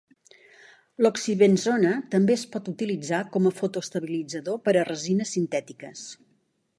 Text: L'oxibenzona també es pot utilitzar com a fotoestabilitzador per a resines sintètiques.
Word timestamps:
L'oxibenzona 1.05 1.91
també 2.15 2.35
es 2.37 2.45
pot 2.55 2.71
utilitzar 2.73 3.21
com 3.37 3.49
a 3.49 3.53
fotoestabilitzador 3.59 4.59
per 4.69 4.75
a 4.83 4.87
resines 4.91 5.35
sintètiques. 5.39 6.07